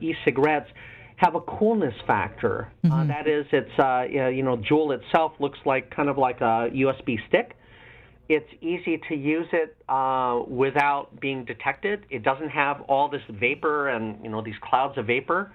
e-cigarettes 0.00 0.70
have 1.16 1.34
a 1.34 1.40
coolness 1.40 1.94
factor. 2.06 2.70
Uh, 2.84 2.88
mm-hmm. 2.88 2.92
Uh, 2.92 3.06
that 3.06 3.26
is, 3.26 3.46
it's 3.52 3.78
uh, 3.78 4.04
you 4.10 4.42
know, 4.42 4.56
Juul 4.56 4.96
itself 4.98 5.32
looks 5.40 5.58
like 5.64 5.94
kind 5.94 6.08
of 6.08 6.18
like 6.18 6.40
a 6.40 6.70
USB 6.72 7.16
stick. 7.28 7.56
It's 8.28 8.48
easy 8.60 9.00
to 9.08 9.14
use 9.14 9.46
it 9.52 9.76
uh, 9.88 10.42
without 10.48 11.20
being 11.20 11.44
detected. 11.44 12.06
It 12.10 12.24
doesn't 12.24 12.48
have 12.48 12.80
all 12.82 13.08
this 13.08 13.22
vapor 13.30 13.88
and 13.88 14.22
you 14.22 14.30
know 14.30 14.42
these 14.42 14.56
clouds 14.62 14.98
of 14.98 15.06
vapor, 15.06 15.52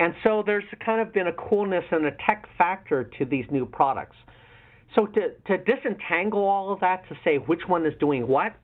and 0.00 0.14
so 0.24 0.42
there's 0.44 0.64
kind 0.84 1.02
of 1.02 1.12
been 1.12 1.26
a 1.26 1.34
coolness 1.34 1.84
and 1.90 2.06
a 2.06 2.12
tech 2.26 2.46
factor 2.56 3.04
to 3.18 3.26
these 3.26 3.44
new 3.50 3.66
products. 3.66 4.16
So 4.94 5.04
to 5.04 5.32
to 5.48 5.58
disentangle 5.58 6.44
all 6.44 6.72
of 6.72 6.80
that 6.80 7.06
to 7.10 7.14
say 7.24 7.36
which 7.36 7.60
one 7.66 7.84
is 7.84 7.92
doing 8.00 8.26
what 8.26 8.54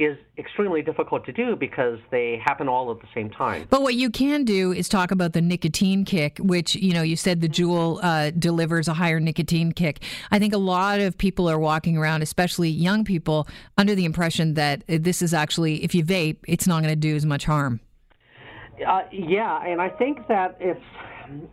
is 0.00 0.16
extremely 0.38 0.80
difficult 0.80 1.26
to 1.26 1.32
do 1.32 1.54
because 1.54 1.98
they 2.10 2.40
happen 2.42 2.68
all 2.68 2.90
at 2.90 3.00
the 3.00 3.06
same 3.14 3.28
time. 3.28 3.66
But 3.68 3.82
what 3.82 3.94
you 3.94 4.08
can 4.08 4.44
do 4.44 4.72
is 4.72 4.88
talk 4.88 5.10
about 5.10 5.34
the 5.34 5.42
nicotine 5.42 6.06
kick, 6.06 6.38
which, 6.38 6.74
you 6.74 6.94
know, 6.94 7.02
you 7.02 7.16
said 7.16 7.42
the 7.42 7.48
Juul 7.48 8.00
uh, 8.02 8.30
delivers 8.30 8.88
a 8.88 8.94
higher 8.94 9.20
nicotine 9.20 9.72
kick. 9.72 10.02
I 10.30 10.38
think 10.38 10.54
a 10.54 10.58
lot 10.58 11.00
of 11.00 11.18
people 11.18 11.50
are 11.50 11.58
walking 11.58 11.98
around, 11.98 12.22
especially 12.22 12.70
young 12.70 13.04
people, 13.04 13.46
under 13.76 13.94
the 13.94 14.06
impression 14.06 14.54
that 14.54 14.82
this 14.88 15.20
is 15.20 15.34
actually, 15.34 15.84
if 15.84 15.94
you 15.94 16.02
vape, 16.02 16.38
it's 16.48 16.66
not 16.66 16.82
going 16.82 16.92
to 16.92 16.96
do 16.96 17.14
as 17.14 17.26
much 17.26 17.44
harm. 17.44 17.80
Uh, 18.86 19.02
yeah, 19.12 19.62
and 19.66 19.82
I 19.82 19.90
think 19.90 20.26
that 20.28 20.56
if, 20.58 20.78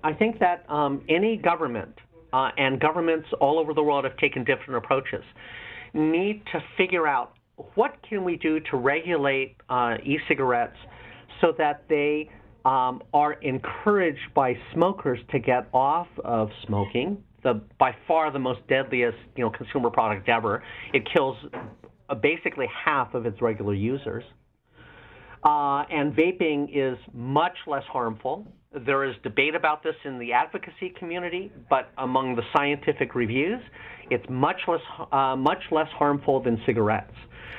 I 0.04 0.14
think 0.14 0.40
that 0.40 0.64
um, 0.70 1.04
any 1.10 1.36
government 1.36 1.96
uh, 2.32 2.52
and 2.58 2.80
governments 2.80 3.28
all 3.42 3.60
over 3.60 3.74
the 3.74 3.84
world 3.84 4.06
have 4.06 4.16
taken 4.18 4.46
different 4.46 4.78
approaches 4.78 5.26
need 5.94 6.44
to 6.52 6.64
figure 6.78 7.08
out 7.08 7.37
what 7.76 7.96
can 8.08 8.24
we 8.24 8.36
do 8.38 8.60
to 8.72 8.78
regulate 8.78 9.56
uh, 9.70 9.96
e-cigarettes 10.04 10.78
so 11.42 11.54
that 11.58 11.84
they 11.90 12.30
um, 12.66 13.02
are 13.14 13.34
encouraged 13.34 14.34
by 14.36 14.54
smokers 14.74 15.20
to 15.32 15.40
get 15.40 15.68
off 15.74 16.08
of 16.24 16.50
smoking, 16.66 17.24
the 17.44 17.62
by 17.80 17.96
far 18.08 18.32
the 18.32 18.40
most 18.40 18.60
deadliest 18.68 19.18
you 19.36 19.44
know 19.44 19.50
consumer 19.50 19.90
product 19.90 20.28
ever. 20.28 20.64
It 20.94 21.08
kills 21.14 21.38
uh, 22.10 22.16
basically 22.16 22.68
half 22.86 23.14
of 23.14 23.26
its 23.26 23.42
regular 23.42 23.74
users. 23.74 24.24
Uh, 25.44 25.84
and 25.90 26.14
vaping 26.14 26.68
is 26.74 26.98
much 27.14 27.56
less 27.68 27.84
harmful. 27.92 28.46
There 28.86 29.06
is 29.06 29.16
debate 29.24 29.56
about 29.56 29.82
this 29.82 29.96
in 30.04 30.20
the 30.20 30.34
advocacy 30.34 30.94
community, 31.00 31.52
but 31.70 31.90
among 31.98 32.36
the 32.36 32.42
scientific 32.56 33.16
reviews, 33.16 33.62
it's 34.10 34.26
much 34.30 34.58
less 34.68 34.82
uh, 35.12 35.36
much 35.36 35.64
less 35.72 35.88
harmful 35.98 36.42
than 36.44 36.62
cigarettes. 36.66 37.14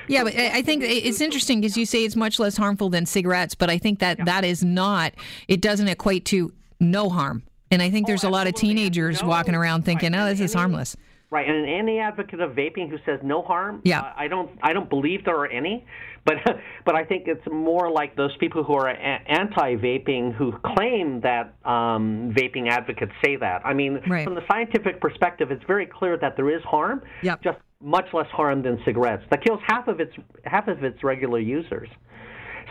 Yeah, 0.09 0.23
but 0.23 0.35
I 0.35 0.61
think 0.61 0.83
it's 0.83 1.21
interesting 1.21 1.61
because 1.61 1.77
you 1.77 1.85
say 1.85 2.03
it's 2.03 2.15
much 2.15 2.39
less 2.39 2.57
harmful 2.57 2.89
than 2.89 3.05
cigarettes, 3.05 3.55
but 3.55 3.69
I 3.69 3.77
think 3.77 3.99
that 3.99 4.17
yeah. 4.17 4.25
that 4.25 4.43
is 4.43 4.63
not. 4.63 5.13
It 5.47 5.61
doesn't 5.61 5.87
equate 5.87 6.25
to 6.25 6.51
no 6.79 7.09
harm. 7.09 7.43
And 7.71 7.81
I 7.81 7.89
think 7.91 8.07
there's 8.07 8.23
oh, 8.23 8.29
a 8.29 8.31
lot 8.31 8.47
of 8.47 8.55
teenagers 8.55 9.21
no, 9.21 9.27
walking 9.27 9.53
around 9.53 9.85
thinking, 9.85 10.15
"Oh, 10.15 10.25
this 10.25 10.39
is 10.39 10.53
harmless." 10.53 10.97
Right, 11.31 11.47
and 11.47 11.69
any 11.69 11.99
advocate 11.99 12.39
of 12.39 12.53
vaping 12.53 12.89
who 12.89 12.97
says 13.05 13.19
no 13.21 13.43
harm, 13.43 13.81
yeah. 13.83 14.01
Uh, 14.01 14.13
I 14.17 14.27
don't, 14.27 14.49
I 14.63 14.73
don't 14.73 14.89
believe 14.89 15.25
there 15.25 15.35
are 15.35 15.45
any, 15.45 15.85
but 16.25 16.37
but 16.85 16.95
I 16.95 17.05
think 17.05 17.27
it's 17.27 17.45
more 17.51 17.91
like 17.91 18.15
those 18.15 18.35
people 18.37 18.63
who 18.63 18.73
are 18.73 18.89
a- 18.89 18.95
anti-vaping 18.95 20.33
who 20.33 20.53
claim 20.75 21.21
that 21.21 21.53
um, 21.65 22.33
vaping 22.35 22.67
advocates 22.67 23.11
say 23.23 23.35
that. 23.35 23.61
I 23.63 23.73
mean, 23.73 24.01
right. 24.07 24.23
from 24.23 24.33
the 24.33 24.43
scientific 24.51 24.99
perspective, 24.99 25.51
it's 25.51 25.63
very 25.65 25.85
clear 25.85 26.17
that 26.17 26.35
there 26.35 26.49
is 26.49 26.63
harm, 26.63 27.03
yep. 27.21 27.43
just 27.43 27.59
much 27.81 28.05
less 28.13 28.27
harm 28.27 28.61
than 28.61 28.79
cigarettes. 28.85 29.23
That 29.31 29.43
kills 29.43 29.59
half 29.67 29.87
of 29.87 29.99
its 29.99 30.13
half 30.43 30.67
of 30.67 30.83
its 30.83 31.03
regular 31.03 31.39
users. 31.39 31.89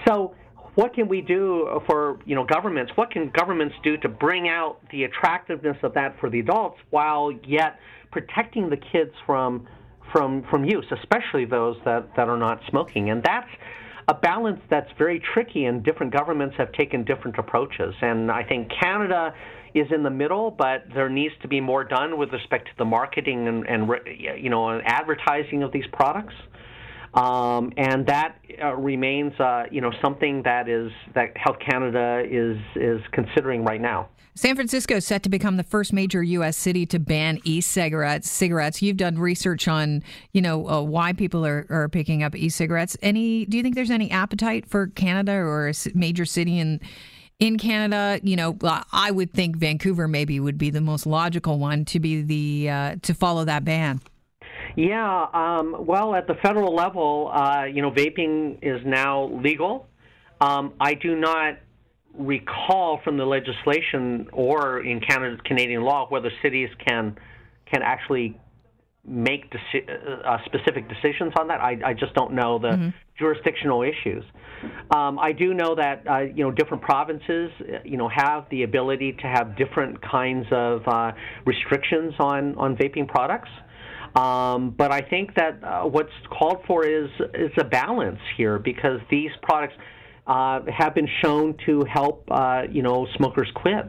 So 0.07 0.35
what 0.75 0.95
can 0.95 1.09
we 1.09 1.21
do 1.21 1.81
for 1.87 2.19
you 2.25 2.35
know 2.35 2.45
governments? 2.45 2.93
What 2.95 3.11
can 3.11 3.31
governments 3.31 3.75
do 3.83 3.97
to 3.99 4.09
bring 4.09 4.49
out 4.49 4.79
the 4.91 5.05
attractiveness 5.05 5.77
of 5.83 5.95
that 5.95 6.19
for 6.21 6.31
the 6.31 6.41
adults 6.41 6.79
while 6.91 7.33
yet 7.47 7.79
protecting 8.13 8.71
the 8.71 8.77
kids 8.77 9.13
from 9.27 9.67
from 10.13 10.45
from 10.51 10.65
use, 10.65 10.87
especially 10.91 11.45
those 11.45 11.77
that, 11.85 12.15
that 12.17 12.29
are 12.29 12.37
not 12.37 12.61
smoking? 12.69 13.11
And 13.11 13.23
that's 13.23 13.49
a 14.09 14.15
balance 14.15 14.61
that's 14.71 14.91
very 14.97 15.21
tricky, 15.35 15.67
and 15.67 15.85
different 15.85 16.13
governments 16.13 16.57
have 16.57 16.73
taken 16.73 17.05
different 17.05 17.39
approaches. 17.39 17.95
And 18.01 18.31
I 18.31 18.43
think 18.43 18.71
Canada 18.81 19.35
is 19.75 19.87
in 19.95 20.03
the 20.03 20.11
middle, 20.11 20.51
but 20.51 20.85
there 20.95 21.11
needs 21.11 21.35
to 21.43 21.49
be 21.49 21.61
more 21.61 21.85
done 21.85 22.19
with 22.19 22.33
respect 22.33 22.67
to 22.69 22.73
the 22.79 22.87
marketing 22.87 23.47
and, 23.47 23.69
and 23.69 23.89
you 24.41 24.49
know 24.49 24.81
advertising 24.81 25.63
of 25.63 25.73
these 25.73 25.87
products. 25.93 26.35
Um, 27.15 27.73
and 27.77 28.07
that 28.07 28.37
uh, 28.63 28.75
remains, 28.75 29.39
uh, 29.41 29.65
you 29.71 29.81
know, 29.81 29.93
something 30.03 30.43
that 30.45 30.69
is 30.69 30.91
that 31.15 31.37
Health 31.37 31.57
Canada 31.59 32.23
is 32.29 32.59
is 32.77 33.01
considering 33.13 33.65
right 33.65 33.81
now. 33.81 34.09
San 34.35 34.55
Francisco 34.55 34.95
is 34.95 35.05
set 35.05 35.25
to 35.25 35.29
become 35.29 35.57
the 35.57 35.65
first 35.65 35.93
major 35.93 36.23
U.S. 36.23 36.57
city 36.57 36.87
to 36.87 37.01
ban 37.01 37.41
e-cigarettes. 37.43 38.31
Cigarettes. 38.31 38.81
You've 38.81 38.97
done 38.97 39.19
research 39.19 39.67
on, 39.67 40.05
you 40.33 40.41
know, 40.41 40.69
uh, 40.69 40.81
why 40.81 41.13
people 41.13 41.45
are, 41.45 41.67
are 41.69 41.89
picking 41.89 42.23
up 42.23 42.37
e-cigarettes. 42.37 42.97
Any? 43.03 43.47
Do 43.47 43.57
you 43.57 43.65
think 43.65 43.75
there's 43.75 43.91
any 43.91 44.13
appetite 44.13 44.65
for 44.65 44.87
Canada 44.87 45.33
or 45.33 45.69
a 45.69 45.75
major 45.95 46.25
city 46.25 46.59
in? 46.59 46.81
in 47.41 47.57
Canada, 47.57 48.19
you 48.25 48.35
know, 48.35 48.59
I 48.93 49.13
would 49.13 49.33
think 49.33 49.57
Vancouver 49.57 50.09
maybe 50.09 50.41
would 50.41 50.59
be 50.59 50.71
the 50.71 50.81
most 50.81 51.07
logical 51.07 51.59
one 51.59 51.85
to 51.85 52.01
be 52.01 52.23
the 52.23 52.71
uh, 52.71 52.97
to 53.03 53.15
follow 53.15 53.45
that 53.45 53.65
ban. 53.65 54.01
Yeah, 54.79 55.27
um, 55.35 55.75
well, 55.89 56.15
at 56.15 56.29
the 56.29 56.35
federal 56.35 56.73
level, 56.73 57.33
uh, 57.35 57.65
you 57.65 57.83
know, 57.83 57.91
vaping 57.91 58.59
is 58.63 58.81
now 58.87 59.25
legal. 59.25 59.89
Um, 60.41 60.75
I 60.81 60.95
do 60.95 61.17
not 61.17 61.59
recall 62.17 63.01
from 63.03 63.17
the 63.17 63.25
legislation 63.25 64.29
or 64.33 64.79
in 64.85 65.01
Canada, 65.01 65.37
Canadian 65.45 65.83
law 65.83 66.07
whether 66.11 66.31
cities 66.43 66.69
can 66.87 67.17
can 67.67 67.83
actually 67.83 68.39
make 69.05 69.51
deci- 69.51 70.25
uh, 70.25 70.39
specific 70.47 70.89
decisions 70.89 71.33
on 71.41 71.49
that. 71.49 71.61
I, 71.61 71.79
I, 71.85 71.93
just 71.93 72.15
don't 72.15 72.35
know 72.35 72.61
the 72.61 72.69
mm-hmm. 72.69 72.89
jurisdictional 73.19 73.83
issues. 73.83 74.23
Um, 74.95 75.19
I 75.19 75.33
do 75.33 75.55
know 75.55 75.75
that 75.75 76.05
uh, 76.09 76.21
you 76.21 76.45
know 76.45 76.53
different 76.53 76.85
provinces 76.85 77.51
you 77.85 77.97
know 77.97 78.09
have 78.09 78.47
the 78.53 78.63
ability 78.63 79.17
to 79.23 79.27
have 79.27 79.57
different 79.57 80.01
kinds 80.03 80.47
of 80.53 80.83
uh, 80.87 81.11
restrictions 81.45 82.15
on 82.21 82.55
on 82.55 82.77
vaping 82.77 83.09
products. 83.09 83.51
Um, 84.15 84.71
but 84.71 84.93
I 84.93 85.01
think 85.03 85.35
that 85.35 85.63
uh, 85.63 85.83
what's 85.83 86.13
called 86.31 86.59
for 86.67 86.85
is 86.85 87.09
is 87.35 87.53
a 87.59 87.65
balance 87.65 88.21
here 88.37 88.59
because 88.59 89.01
these 89.11 89.31
products 89.43 89.75
uh, 90.27 90.61
have 90.77 90.95
been 90.95 91.09
shown 91.23 91.57
to 91.67 91.85
help 91.85 92.25
uh, 92.31 92.63
you 92.71 92.83
know 92.83 93.07
smokers 93.17 93.51
quit. 93.55 93.87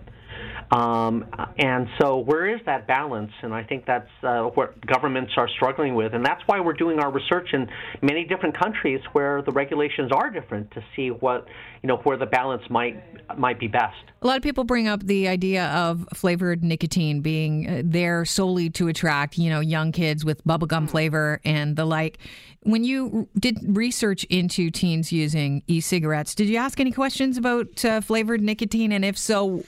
Um, 0.71 1.25
and 1.57 1.87
so, 1.99 2.17
where 2.17 2.47
is 2.47 2.61
that 2.65 2.87
balance? 2.87 3.31
And 3.41 3.53
I 3.53 3.63
think 3.63 3.85
that's 3.85 4.09
uh, 4.23 4.43
what 4.43 4.85
governments 4.85 5.33
are 5.37 5.49
struggling 5.49 5.95
with, 5.95 6.13
and 6.13 6.23
that's 6.23 6.41
why 6.45 6.59
we're 6.59 6.73
doing 6.73 6.99
our 6.99 7.11
research 7.11 7.49
in 7.53 7.67
many 8.01 8.23
different 8.23 8.57
countries 8.57 9.01
where 9.13 9.41
the 9.41 9.51
regulations 9.51 10.11
are 10.11 10.29
different 10.29 10.69
to 10.71 10.83
see 10.95 11.09
what 11.09 11.47
you 11.81 11.87
know 11.87 11.97
where 11.97 12.17
the 12.17 12.25
balance 12.25 12.63
might 12.69 13.01
might 13.37 13.59
be 13.59 13.67
best. 13.67 13.95
A 14.21 14.27
lot 14.27 14.37
of 14.37 14.43
people 14.43 14.63
bring 14.63 14.87
up 14.87 15.03
the 15.03 15.27
idea 15.27 15.67
of 15.67 16.05
flavored 16.13 16.63
nicotine 16.63 17.21
being 17.21 17.69
uh, 17.69 17.81
there 17.85 18.25
solely 18.25 18.69
to 18.71 18.87
attract 18.89 19.37
you 19.37 19.49
know 19.49 19.59
young 19.61 19.91
kids 19.91 20.23
with 20.23 20.45
bubblegum 20.45 20.85
mm. 20.85 20.89
flavor 20.89 21.41
and 21.43 21.75
the 21.75 21.85
like. 21.85 22.19
When 22.63 22.83
you 22.83 23.29
did 23.39 23.57
research 23.63 24.25
into 24.25 24.69
teens 24.69 25.13
using 25.13 25.63
e-cigarettes, 25.67 26.35
did 26.35 26.49
you 26.49 26.57
ask 26.57 26.81
any 26.81 26.91
questions 26.91 27.37
about 27.37 27.85
uh, 27.85 28.01
flavored 28.01 28.41
nicotine, 28.41 28.91
and 28.91 29.05
if 29.05 29.17
so, 29.17 29.63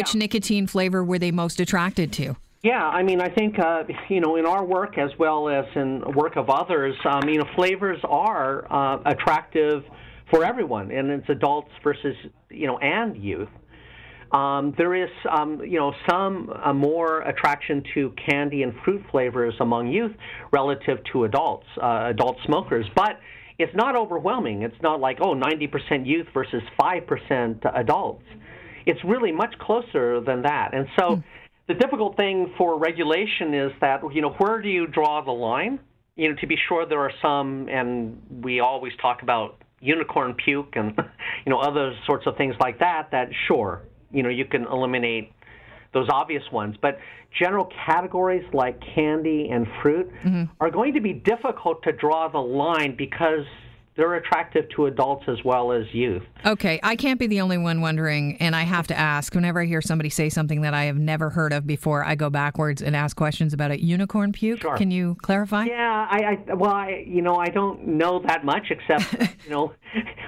which 0.00 0.14
nicotine 0.14 0.66
flavor 0.66 1.04
were 1.04 1.18
they 1.18 1.30
most 1.30 1.60
attracted 1.60 2.12
to? 2.14 2.36
Yeah, 2.62 2.84
I 2.84 3.02
mean, 3.02 3.22
I 3.22 3.28
think 3.28 3.58
uh, 3.58 3.84
you 4.08 4.20
know, 4.20 4.36
in 4.36 4.44
our 4.44 4.64
work 4.64 4.98
as 4.98 5.10
well 5.18 5.48
as 5.48 5.64
in 5.74 6.02
work 6.14 6.36
of 6.36 6.50
others, 6.50 6.94
um, 7.04 7.26
you 7.26 7.38
know, 7.38 7.46
flavors 7.56 7.98
are 8.04 8.70
uh, 8.70 9.02
attractive 9.06 9.82
for 10.30 10.44
everyone, 10.44 10.90
and 10.90 11.10
it's 11.10 11.28
adults 11.28 11.70
versus 11.82 12.14
you 12.50 12.66
know 12.66 12.78
and 12.78 13.16
youth. 13.16 13.48
Um, 14.32 14.74
there 14.78 14.94
is, 14.94 15.10
um, 15.28 15.60
you 15.64 15.78
know, 15.78 15.92
some 16.08 16.50
uh, 16.50 16.72
more 16.72 17.22
attraction 17.22 17.82
to 17.94 18.14
candy 18.28 18.62
and 18.62 18.72
fruit 18.84 19.02
flavors 19.10 19.54
among 19.58 19.88
youth 19.88 20.12
relative 20.52 20.98
to 21.12 21.24
adults, 21.24 21.66
uh, 21.82 22.10
adult 22.10 22.36
smokers, 22.46 22.86
but 22.94 23.18
it's 23.58 23.74
not 23.74 23.96
overwhelming. 23.96 24.62
It's 24.62 24.80
not 24.82 25.00
like 25.00 25.18
oh, 25.20 25.34
90% 25.34 26.06
youth 26.06 26.28
versus 26.32 26.62
5% 26.80 27.80
adults. 27.80 28.24
It's 28.86 29.02
really 29.04 29.32
much 29.32 29.54
closer 29.58 30.20
than 30.20 30.42
that, 30.42 30.74
and 30.74 30.86
so. 30.98 31.16
Mm. 31.16 31.24
The 31.68 31.74
difficult 31.74 32.16
thing 32.16 32.52
for 32.58 32.80
regulation 32.80 33.54
is 33.54 33.70
that 33.80 34.00
you 34.12 34.20
know 34.22 34.30
where 34.38 34.60
do 34.60 34.68
you 34.68 34.88
draw 34.88 35.22
the 35.24 35.30
line? 35.30 35.78
You 36.16 36.30
know, 36.30 36.34
to 36.40 36.46
be 36.48 36.56
sure 36.68 36.84
there 36.84 36.98
are 36.98 37.12
some, 37.22 37.68
and 37.68 38.20
we 38.42 38.58
always 38.58 38.92
talk 39.00 39.22
about 39.22 39.62
unicorn 39.80 40.34
puke 40.34 40.72
and 40.74 40.98
you 41.46 41.50
know 41.50 41.60
other 41.60 41.94
sorts 42.06 42.26
of 42.26 42.36
things 42.36 42.56
like 42.58 42.80
that. 42.80 43.10
That 43.12 43.28
sure, 43.46 43.82
you 44.10 44.24
know, 44.24 44.30
you 44.30 44.46
can 44.46 44.64
eliminate 44.64 45.32
those 45.92 46.08
obvious 46.12 46.42
ones. 46.52 46.76
But 46.80 46.98
general 47.38 47.68
categories 47.86 48.44
like 48.52 48.80
candy 48.94 49.48
and 49.50 49.66
fruit 49.82 50.10
mm-hmm. 50.24 50.44
are 50.60 50.70
going 50.70 50.94
to 50.94 51.00
be 51.00 51.12
difficult 51.12 51.82
to 51.84 51.92
draw 51.92 52.28
the 52.28 52.38
line 52.38 52.94
because 52.96 53.44
they're 54.00 54.14
attractive 54.14 54.64
to 54.70 54.86
adults 54.86 55.24
as 55.28 55.36
well 55.44 55.72
as 55.72 55.84
youth. 55.92 56.22
Okay, 56.46 56.80
I 56.82 56.96
can't 56.96 57.20
be 57.20 57.26
the 57.26 57.42
only 57.42 57.58
one 57.58 57.82
wondering, 57.82 58.38
and 58.40 58.56
I 58.56 58.62
have 58.62 58.86
to 58.86 58.98
ask. 58.98 59.34
Whenever 59.34 59.60
I 59.60 59.66
hear 59.66 59.82
somebody 59.82 60.08
say 60.08 60.30
something 60.30 60.62
that 60.62 60.72
I 60.72 60.84
have 60.84 60.96
never 60.96 61.28
heard 61.28 61.52
of 61.52 61.66
before, 61.66 62.02
I 62.02 62.14
go 62.14 62.30
backwards 62.30 62.80
and 62.80 62.96
ask 62.96 63.14
questions 63.14 63.52
about 63.52 63.72
it. 63.72 63.80
Unicorn 63.80 64.32
puke? 64.32 64.62
Sure. 64.62 64.74
Can 64.78 64.90
you 64.90 65.18
clarify? 65.20 65.64
Yeah, 65.64 66.06
I, 66.10 66.38
I 66.48 66.54
well, 66.54 66.70
I, 66.70 67.04
you 67.06 67.20
know, 67.20 67.36
I 67.36 67.48
don't 67.48 67.86
know 67.86 68.22
that 68.26 68.42
much 68.42 68.70
except 68.70 69.12
you 69.44 69.50
know, 69.50 69.74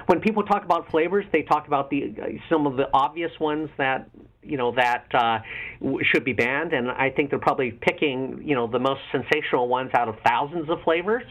when 0.05 0.19
people 0.19 0.43
talk 0.43 0.63
about 0.63 0.91
flavors, 0.91 1.25
they 1.33 1.41
talk 1.41 1.65
about 1.65 1.89
the 1.89 2.13
some 2.51 2.67
of 2.67 2.77
the 2.77 2.87
obvious 2.93 3.31
ones 3.39 3.71
that 3.79 4.07
you 4.43 4.57
know 4.57 4.71
that 4.75 5.05
uh, 5.15 5.39
should 6.03 6.23
be 6.23 6.33
banned, 6.33 6.73
and 6.73 6.91
I 6.91 7.09
think 7.09 7.31
they're 7.31 7.39
probably 7.39 7.71
picking 7.71 8.39
you 8.45 8.53
know 8.53 8.67
the 8.67 8.79
most 8.79 9.01
sensational 9.11 9.67
ones 9.67 9.89
out 9.95 10.09
of 10.09 10.17
thousands 10.23 10.69
of 10.69 10.79
flavors 10.83 11.23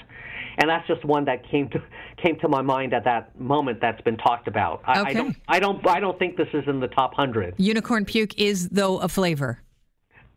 and 0.58 0.68
that's 0.68 0.86
just 0.86 1.04
one 1.04 1.24
that 1.26 1.48
came 1.50 1.68
to 1.70 1.82
came 2.22 2.38
to 2.40 2.48
my 2.48 2.62
mind 2.62 2.94
at 2.94 3.04
that 3.04 3.38
moment 3.40 3.80
that's 3.80 4.00
been 4.02 4.16
talked 4.16 4.48
about. 4.48 4.82
I, 4.84 5.00
okay. 5.00 5.10
I 5.10 5.12
don't 5.12 5.36
I 5.48 5.60
don't 5.60 5.86
I 5.88 6.00
don't 6.00 6.18
think 6.18 6.36
this 6.36 6.48
is 6.52 6.64
in 6.66 6.80
the 6.80 6.88
top 6.88 7.14
hundred. 7.14 7.54
Unicorn 7.58 8.04
puke 8.04 8.38
is 8.38 8.68
though 8.68 8.98
a 8.98 9.08
flavor. 9.08 9.60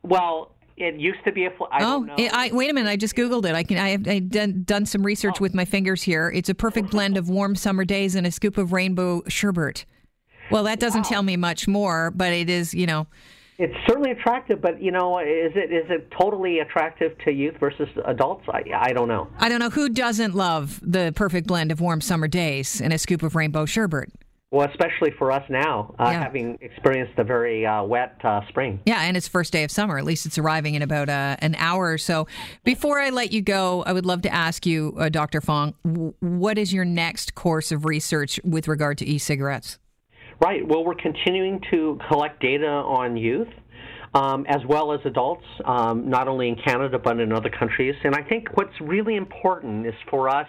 Well, 0.04 0.56
it 0.78 0.96
used 0.96 1.24
to 1.26 1.32
be 1.32 1.46
a. 1.46 1.52
Fl- 1.52 1.64
I 1.72 1.84
oh, 1.84 2.06
I, 2.18 2.50
wait 2.52 2.70
a 2.70 2.74
minute! 2.74 2.90
I 2.90 2.98
just 2.98 3.16
googled 3.16 3.46
it. 3.46 3.56
I 3.56 3.64
can. 3.64 3.78
I 3.78 3.90
have 3.90 4.08
I 4.08 4.20
done, 4.20 4.64
done 4.66 4.86
some 4.86 5.06
research 5.06 5.36
oh. 5.40 5.42
with 5.42 5.54
my 5.54 5.64
fingers 5.64 6.04
here. 6.04 6.30
It's 6.30 6.50
a 6.50 6.56
perfect 6.56 6.92
blend 6.92 7.18
of 7.18 7.30
warm 7.30 7.56
summer 7.56 7.86
days 7.86 8.16
and 8.16 8.28
a 8.28 8.32
scoop 8.32 8.58
of 8.58 8.74
rainbow 8.74 9.24
sherbet. 9.28 9.86
Well, 10.52 10.64
that 10.66 10.80
doesn't 10.80 11.04
wow. 11.04 11.10
tell 11.10 11.24
me 11.24 11.38
much 11.38 11.68
more, 11.68 12.12
but 12.12 12.34
it 12.34 12.50
is, 12.50 12.74
you 12.74 12.86
know, 12.86 13.08
it's 13.58 13.76
certainly 13.88 14.12
attractive, 14.12 14.62
but 14.62 14.82
you 14.82 14.92
know, 14.92 15.20
is 15.20 15.54
it 15.56 15.72
is 15.72 15.90
it 15.90 16.12
totally 16.12 16.60
attractive 16.60 17.18
to 17.20 17.32
youth 17.32 17.56
versus 17.60 17.88
adults? 18.06 18.46
I 18.50 18.64
I 18.76 18.94
don't 18.94 19.08
know. 19.08 19.30
I 19.40 19.50
don't 19.50 19.60
know 19.60 19.70
who 19.70 19.90
doesn't 19.90 20.36
love 20.36 20.80
the 20.84 21.14
perfect 21.16 21.48
blend 21.48 21.72
of 21.72 21.80
warm 21.80 22.02
summer 22.02 22.28
days 22.28 22.82
and 22.82 22.92
a 22.92 22.98
scoop 22.98 23.24
of 23.24 23.36
rainbow 23.36 23.66
sherbet. 23.66 24.12
Well, 24.52 24.70
especially 24.70 25.12
for 25.18 25.32
us 25.32 25.44
now, 25.50 25.94
uh, 26.00 26.12
yeah. 26.12 26.24
having 26.24 26.58
experienced 26.62 27.18
a 27.18 27.24
very 27.24 27.66
uh, 27.66 27.84
wet 27.84 28.18
uh, 28.24 28.42
spring. 28.48 28.80
Yeah, 28.86 29.02
and 29.02 29.18
it's 29.18 29.28
first 29.28 29.52
day 29.52 29.64
of 29.64 29.72
summer. 29.72 29.98
At 29.98 30.06
least 30.06 30.26
it's 30.26 30.38
arriving 30.38 30.76
in 30.76 30.82
about 30.82 31.10
uh, 31.10 31.36
an 31.40 31.56
hour 31.56 31.92
or 31.92 31.98
so. 31.98 32.28
Before 32.64 33.00
I 33.00 33.10
let 33.10 33.34
you 33.34 33.42
go, 33.42 33.84
I 33.84 33.92
would 33.92 34.06
love 34.06 34.22
to 34.22 34.34
ask 34.34 34.66
you, 34.66 34.96
uh, 34.98 35.10
Dr. 35.10 35.42
Fong, 35.42 35.74
w- 35.84 36.14
what 36.20 36.58
is 36.58 36.72
your 36.72 36.86
next 36.86 37.36
course 37.36 37.74
of 37.74 37.84
research 37.84 38.40
with 38.46 38.70
regard 38.70 38.98
to 39.00 39.06
e-cigarettes? 39.06 39.78
Right. 40.42 40.68
Well, 40.68 40.84
we're 40.84 40.96
continuing 40.96 41.62
to 41.72 42.00
collect 42.10 42.42
data 42.42 42.68
on 42.68 43.18
youth. 43.18 43.48
Um, 44.14 44.46
as 44.48 44.62
well 44.66 44.94
as 44.94 45.02
adults, 45.04 45.44
um, 45.66 46.10
not 46.10 46.30
only 46.30 46.48
in 46.48 46.56
Canada 46.56 46.98
but 46.98 47.20
in 47.20 47.34
other 47.34 47.50
countries. 47.50 47.96
And 48.06 48.16
I 48.16 48.22
think 48.22 48.48
what's 48.56 48.80
really 48.80 49.18
important 49.18 49.86
is 49.86 49.94
for 50.10 50.30
us 50.30 50.48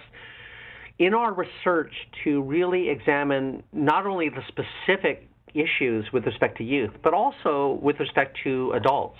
in 1.00 1.14
our 1.14 1.34
research 1.34 1.92
to 2.22 2.42
really 2.42 2.88
examine 2.88 3.64
not 3.72 4.06
only 4.06 4.28
the 4.28 4.42
specific 4.46 5.28
issues 5.52 6.06
with 6.12 6.26
respect 6.26 6.58
to 6.58 6.64
youth, 6.64 6.92
but 7.02 7.12
also 7.12 7.78
with 7.82 7.98
respect 7.98 8.38
to 8.44 8.72
adults. 8.76 9.18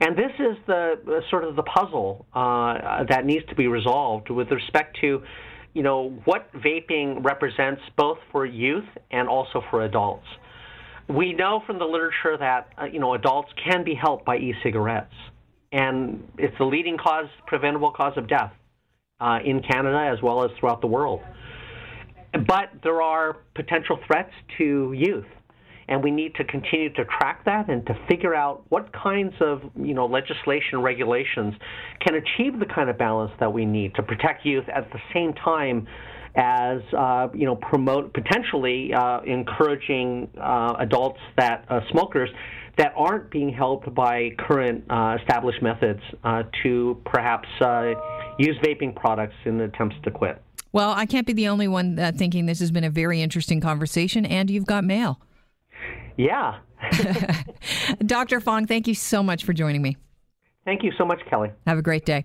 And 0.00 0.16
this 0.16 0.32
is 0.38 0.56
the 0.66 0.94
uh, 1.06 1.30
sort 1.30 1.44
of 1.44 1.56
the 1.56 1.62
puzzle 1.62 2.26
uh, 2.34 3.04
that 3.08 3.24
needs 3.24 3.44
to 3.46 3.54
be 3.54 3.66
resolved 3.66 4.30
with 4.30 4.50
respect 4.50 4.98
to, 5.00 5.22
you 5.74 5.82
know, 5.82 6.10
what 6.24 6.52
vaping 6.52 7.24
represents 7.24 7.80
both 7.96 8.18
for 8.30 8.44
youth 8.44 8.84
and 9.10 9.28
also 9.28 9.62
for 9.70 9.84
adults. 9.84 10.26
We 11.08 11.32
know 11.32 11.62
from 11.66 11.78
the 11.78 11.84
literature 11.84 12.36
that 12.38 12.68
uh, 12.80 12.84
you 12.84 13.00
know 13.00 13.14
adults 13.14 13.50
can 13.64 13.84
be 13.84 13.94
helped 13.94 14.24
by 14.24 14.36
e-cigarettes, 14.36 15.14
and 15.72 16.26
it's 16.38 16.56
the 16.58 16.64
leading 16.64 16.96
cause, 16.96 17.26
preventable 17.46 17.90
cause 17.90 18.12
of 18.16 18.28
death 18.28 18.52
uh, 19.20 19.38
in 19.44 19.62
Canada 19.62 20.10
as 20.12 20.22
well 20.22 20.44
as 20.44 20.50
throughout 20.58 20.80
the 20.80 20.86
world. 20.86 21.20
But 22.32 22.70
there 22.82 23.02
are 23.02 23.36
potential 23.54 23.98
threats 24.06 24.32
to 24.58 24.94
youth, 24.96 25.26
and 25.88 26.02
we 26.02 26.10
need 26.10 26.34
to 26.36 26.44
continue 26.44 26.92
to 26.94 27.04
track 27.04 27.44
that 27.44 27.68
and 27.68 27.86
to 27.86 27.94
figure 28.08 28.34
out 28.34 28.64
what 28.68 28.92
kinds 28.92 29.34
of 29.40 29.62
you 29.76 29.94
know 29.94 30.06
legislation 30.06 30.80
regulations 30.80 31.54
can 32.00 32.14
achieve 32.14 32.58
the 32.58 32.66
kind 32.66 32.88
of 32.88 32.98
balance 32.98 33.32
that 33.40 33.52
we 33.52 33.64
need 33.64 33.94
to 33.94 34.02
protect 34.02 34.44
youth 34.44 34.68
at 34.68 34.90
the 34.92 34.98
same 35.12 35.32
time 35.34 35.86
as 36.34 36.80
uh, 36.96 37.28
you 37.34 37.44
know 37.44 37.56
promote 37.56 38.12
potentially 38.14 38.92
uh, 38.94 39.20
encouraging 39.22 40.28
uh, 40.40 40.74
adults 40.78 41.20
that 41.36 41.64
uh, 41.68 41.80
smokers 41.90 42.30
that 42.78 42.92
aren't 42.96 43.30
being 43.30 43.52
helped 43.52 43.94
by 43.94 44.30
current 44.38 44.82
uh, 44.88 45.16
established 45.20 45.60
methods 45.60 46.00
uh, 46.24 46.42
to 46.62 46.98
perhaps 47.04 47.46
use 48.38 48.56
vaping 48.64 48.96
products 48.96 49.34
in 49.44 49.60
attempts 49.60 49.94
to 50.02 50.10
quit. 50.10 50.40
Well, 50.72 50.92
I 50.92 51.04
can't 51.04 51.26
be 51.26 51.34
the 51.34 51.48
only 51.48 51.68
one 51.68 51.98
thinking 52.16 52.46
this 52.46 52.60
has 52.60 52.70
been 52.70 52.84
a 52.84 52.88
very 52.88 53.20
interesting 53.20 53.60
conversation, 53.60 54.24
and 54.24 54.50
you've 54.50 54.64
got 54.64 54.84
mail. 54.84 55.20
Yeah. 56.16 56.58
Dr. 58.06 58.40
Fong, 58.40 58.66
thank 58.66 58.86
you 58.86 58.94
so 58.94 59.22
much 59.22 59.44
for 59.44 59.52
joining 59.52 59.82
me. 59.82 59.96
Thank 60.64 60.82
you 60.82 60.92
so 60.96 61.04
much, 61.04 61.20
Kelly. 61.28 61.50
Have 61.66 61.78
a 61.78 61.82
great 61.82 62.04
day. 62.04 62.24